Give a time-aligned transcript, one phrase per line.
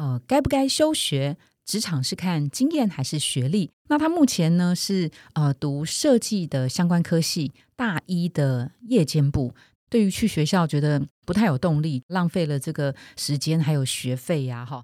[0.00, 1.36] 呃，该不该休学？
[1.66, 3.70] 职场是看经验还是学历？
[3.88, 9.52] 那他目前呢是呃读设计的相关科系，大一的夜间部。
[9.90, 14.82] 对于去学校觉得不太有动力，浪费了这个时间还有学费呀，哈。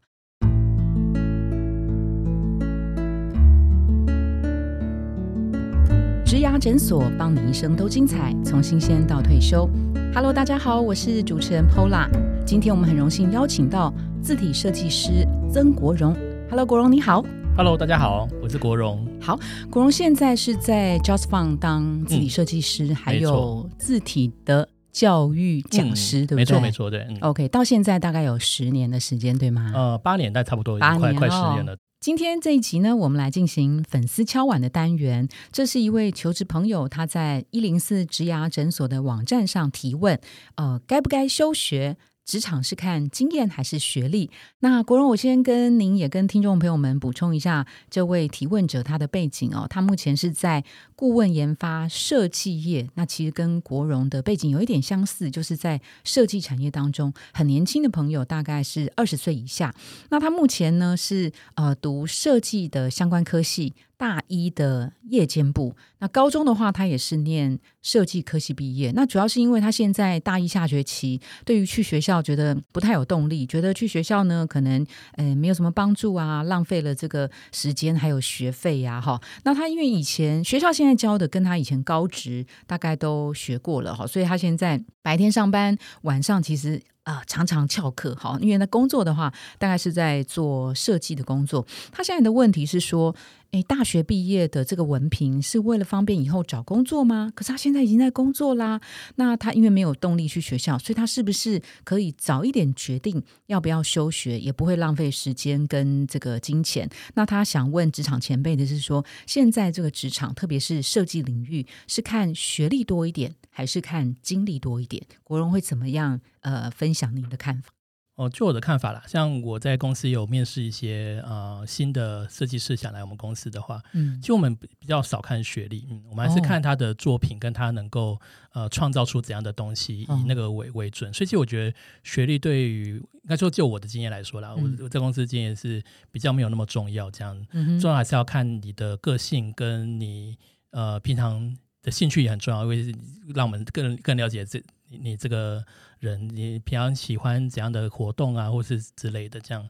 [6.26, 9.66] 植牙诊所，帮你一生都精彩，从新鲜到退休。
[10.14, 12.06] Hello，大家好，我是主持人 Pola。
[12.46, 13.92] 今天我们很荣幸邀请到
[14.22, 16.14] 字体设计师曾国荣。
[16.48, 17.20] Hello，国荣你好。
[17.56, 19.04] Hello，大家好，我是国荣。
[19.20, 19.36] 好，
[19.68, 26.36] 国荣现在是在 Just Fun 当字体设计师，还有字体的教育讲师，对不对？
[26.36, 27.18] 没错，没错，对。
[27.20, 29.72] OK，到现在大概有十年的时间，对吗？
[29.74, 31.76] 呃，八年，但差不多，快快十年了。
[32.00, 35.26] 今天这一集呢，我们来进行粉丝敲碗的单元。
[35.50, 40.20] 这是一位求职朋友，他在一零四植牙诊所的网站上提问：
[40.54, 41.96] 呃，该不该休学？
[42.26, 44.30] 职场是看经验还是学历？
[44.58, 50.64] 那国荣，我先跟您也跟听众朋友们补充一下，这位提问者他的背景哦，他目前是在
[50.96, 59.72] 顾问研发设计业，那其实跟国荣的背景有一点相似，就是在设计产业当中很年轻的朋友，大概是二十岁以下。
[60.10, 63.72] 那他目前呢是呃读设计的相关科系。
[63.98, 68.92] 大一的夜间部，那高中的话，他也是念设计科系毕业。
[68.94, 79.20] 那主要是因为他现在大一下学期，对于去学校觉得不太有动力，觉得去学校呢可能呃没有什么帮助啊，浪费了这个时间还有学费呀，哈。
[79.44, 86.82] 那他因为以前学校现在教的跟他以前高职大概都学过了哈，所以他现在白天上班，晚上其实。
[87.06, 91.64] 啊，常常翘课，好，因为那工作的话，大概是在做设计的工作。
[91.92, 93.14] 他现在的问题是说，
[93.52, 97.30] 诶，大学毕业的这个文凭是为了方便以后找工作吗？
[97.32, 98.80] 可是他现在已经在工作啦。
[99.14, 106.90] 那他因为没有动力去学校，所以他是不是可以早一点决定要不要休学，也不会浪费时间跟这个金钱？
[107.14, 113.36] 那他想问职场前辈的是说，现在这个职场，特别是设计领域，是看学历多一点？
[113.48, 116.20] 还是看经历多一点，国荣会怎么样？
[116.42, 117.72] 呃，分享您的看法。
[118.14, 128.18] 哦，就我的看法啦，像我在公司有面试一些呃新的设计师想来我们公司的话，嗯，就我们比较少看学历，嗯，我们还是看他的作品跟他能够
[128.52, 131.12] 呃创造出怎样的东西，以那个为为准。
[131.12, 135.82] 所以其实我觉得学历对于应该说就我的经验来说啦，我我在公司经验是
[136.12, 137.36] 比较没有那么重要，这样
[137.80, 140.38] 重要还是要看你的个性跟你
[140.70, 141.56] 呃平常。
[141.82, 142.92] 的兴趣也很重要，因为
[143.32, 145.64] 让我们更更了解这你这个
[145.98, 149.68] 人，你平常喜欢怎样的活动啊，或是之类的这样。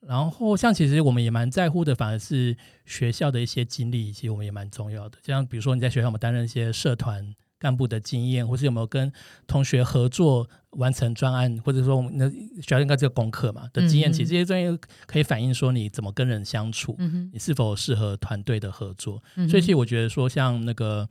[0.00, 5.18] 然后像其实我们也蛮在乎的，反而是学校的一些经历，其实我们也蛮重要的。
[5.22, 9.10] 像比如说你在学校，我们担任一些社团干部的经验，或是有没有跟
[9.46, 16.96] 同学合作完成专案，或者说我们那学校应该这个功课嘛的经验，其实这些专业可以反映说你怎么跟人相处，
[17.32, 19.22] 你是否适合团队的合作。
[19.48, 21.08] 所以其实我觉得说像那个。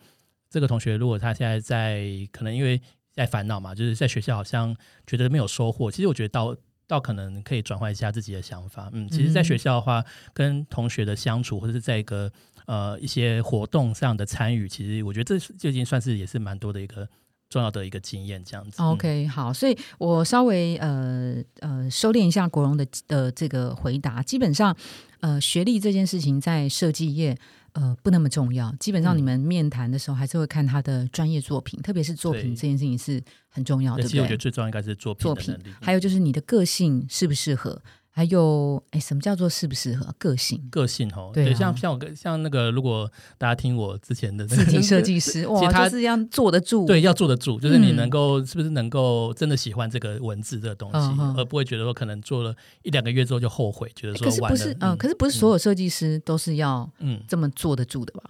[0.50, 2.80] 这个同学如果他现在在可能因为
[3.14, 4.76] 在烦恼嘛，就是在学校好像
[5.06, 5.92] 觉得没有收获。
[5.92, 6.56] 其实我觉得到
[6.88, 8.90] 到可能可以转换一下自己的想法。
[8.92, 10.04] 嗯，其实，在学校的话，
[10.34, 12.32] 跟同学的相处，或者是在一个
[12.66, 17.08] 呃一些活动上的参与，其实我觉得这就已经算是也是蛮多的一个
[17.50, 18.44] 重要的一个经验。
[18.44, 18.82] 这样子。
[18.82, 24.22] OK，好，所以我稍微呃呃收敛一下国荣的的这个回答。
[24.24, 24.76] 基本上，
[25.22, 27.38] 呃，学历这件事情在设计业。
[27.74, 28.72] 呃，不那么重要。
[28.80, 34.04] 基本上，你们面谈的时候还是会看他的专业作品，特别是作品这件事情是很重要的。
[34.04, 37.82] 其实我觉得最重要应该是作品作品，还有就是你的个性适不适合。
[38.16, 40.64] 还有，哎，什么叫做适不适合个性？
[40.70, 50.98] 个性哦，对，像像我像那个，如果大家听我之前的字体设计师，哇，就是要坐得住，对，要坐得住，就是你能够是不是能够真的喜欢这个文字这个东西，
[51.36, 58.24] 而不会觉得说可能做了一两个月之后就后悔，觉得说可是不是，嗯，可是不是所有设计师都是要嗯这么坐得住的吧？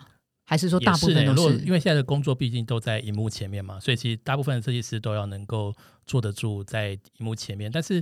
[0.46, 1.58] 还是说大部分都是？
[1.66, 8.02] 因为现在的工作毕竟都在荧幕前面嘛，所以其实大部分的设计师都要能够坐得住在荧幕前面，但是。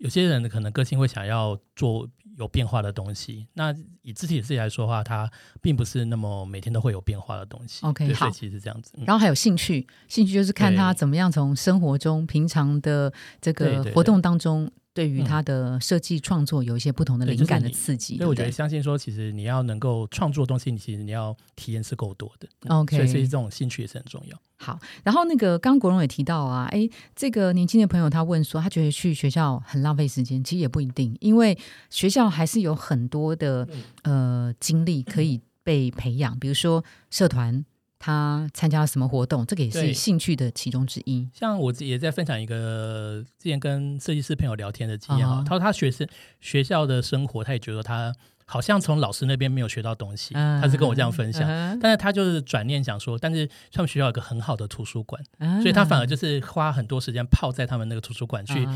[0.00, 5.30] 有些人可能个性会想要做有变化的东西，那以自己的自己来说的话，它
[5.60, 7.86] 并不是那么每天都会有变化的东西。
[7.86, 8.92] OK，好，其实是这样子。
[9.06, 14.70] 然后还有兴趣，兴趣就是看他怎么样从生活中平常的这个活动当中。
[14.92, 22.48] 对于他的设计创作有一些不同的灵感的刺激，所以我觉得相信说，其实你要能够创作东西，你其实你要体验是够多的。
[22.68, 24.36] OK，所以这种兴趣也是很重要。
[24.56, 31.56] 好，然后那个刚国荣也提到啊，哎，这个年轻的朋友他问说，他觉得去学校很浪费时间，其实也不一定，因为
[31.88, 33.66] 学校还是有很多的
[34.02, 37.64] 呃经历可以被培养，比如说社团。
[38.00, 41.28] 他参加了什么活动，这个也是兴趣的其中之一。
[41.34, 46.08] 像我也在分享一个之前跟设计师朋友聊天的经验哈，他说他学生
[46.40, 48.12] 学校的生活，他也觉得他
[48.46, 51.46] 好像从老师那边没有学到东西，他是跟我这样分享。
[51.78, 55.22] 但是他就是转念想说，但是他们学校有个很好的图书馆，
[55.60, 58.66] 所以他反而就是花很多时间泡在他们那个图书馆去。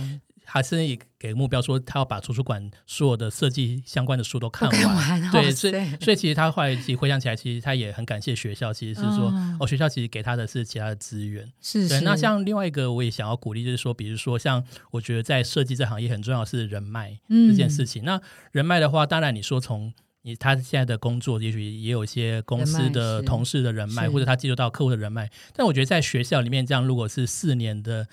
[0.45, 0.77] 还是
[1.19, 5.31] 给目标说，他要把图书馆所有的设计相关的书都看完。
[5.31, 11.51] 对，所以所以其实他后来其实回想起来，其实他也很感谢学校，其实是说哦，学校其实给他的是其他的资源。
[11.61, 12.03] 是是。
[12.03, 18.05] 那像另外一个，我也想要鼓励，就是说，比如说像我觉得在设计这行业很重要是人脉这件事情。
[18.05, 18.21] 那
[18.53, 19.93] 人脉的话，当然你说从
[20.23, 25.31] 你他现在的工作，也许也有一些公司的同事的人脉，或者他接触到客户的人脉。
[25.55, 28.07] 但我觉得在学校里面，这样如果是四年的。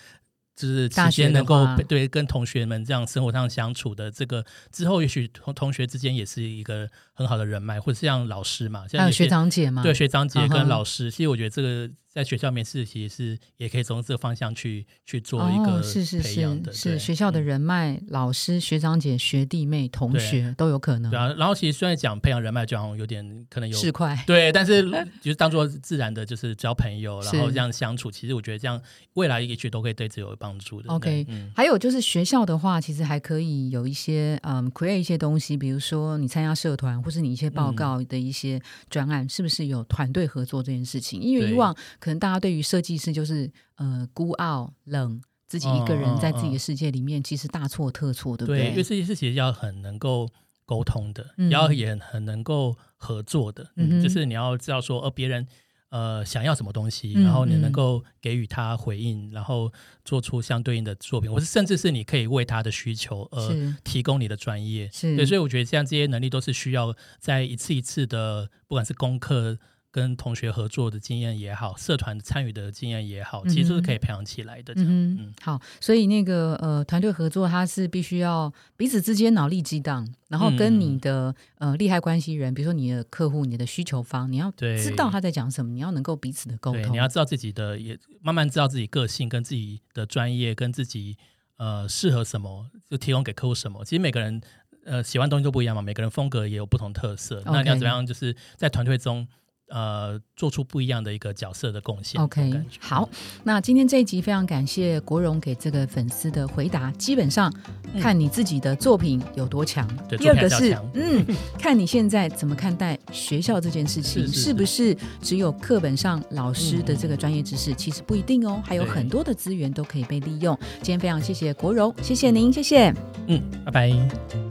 [0.61, 11.89] 就是期间能够对跟同学们这样生活上相处的这个之后，也许同同学之间也是一个很好的人脉，或者像老师嘛，像学长姐嘛，对学长姐跟老师，其实我觉得这个。
[12.13, 15.81] 在学校面试，其实是也可以从这个方向去去做一个
[16.21, 21.09] 培养的，是学校的人脉、老师、学长姐、学弟妹、同学都有可能。
[21.09, 24.83] 对啊，然后其实虽然讲培养人脉，就好像有点可能有市侩，对，但是
[25.21, 28.81] 就是当做自然的，就是交朋友，然后这样相处，其实我觉得这样
[29.13, 30.91] 未来也许都可以对自己有帮助的。
[30.91, 31.25] OK，
[31.55, 41.21] 还有就是学校的话，其实还可以有一些嗯，create 一些东西，比如说你参加社团，或是你一些报告的一些专案，是不是有团队合作这件事情？
[41.21, 41.73] 因为以往。
[42.01, 48.71] 可能大家对于设计师就是呃孤傲冷，自己一个人在自己的世界里面，其实大错特错，对不对？
[48.71, 50.27] 因为设计师其实要很能够
[50.65, 55.45] 沟通的，要也很能够合作的，嗯，就是你要知道说，呃，别人
[55.89, 59.71] 呃想要什么东西，然后你能够给予他回应，然后
[60.03, 69.59] 做出相对应的作品，或是甚至是你可以为他的需求而提供你的专业，对，所以我觉得像这些能力都是需要在一次一次的，不管是功课。
[69.91, 74.73] 跟同学合作的经验也好，社团参与的经验也好，其实都是可以培养起来的。
[74.77, 91.17] 嗯嗯，好，所以那个呃，团队合作它是必须要彼此之间脑力激荡，然后跟你的呃利害关系人，比如说你的客户、你的需求方，你要知道他在讲什么，你要能够彼此的沟通，你要知道自己的也慢慢知道自己个性跟自己的专业跟自己
[91.57, 93.83] 呃适合什么，就提供给客户什么。
[93.83, 94.41] 其实每个人
[94.85, 97.43] 呃喜欢东西都不一样嘛，每个人风格也有不同特色。
[97.45, 98.07] 那你要怎么样？
[98.07, 99.27] 就是在团队中。
[99.71, 102.21] 呃，做出不一样的一个角色的贡献。
[102.21, 103.07] OK，好，
[103.43, 106.91] 那今天这一集非常感谢国荣给这个粉丝的回答。
[106.91, 107.51] 基本上
[107.99, 111.25] 看你自己的作品有多强，第二个是嗯，
[111.57, 117.73] 看你现在怎么看待学校这件事情，是不是只有课本上老师的这个专业知识？
[117.73, 120.57] 其实不一定哦，还有很多的资源都可以被利用。
[120.81, 122.93] 今天非常谢谢国荣，谢谢您，谢谢，
[123.27, 124.50] 嗯，拜拜。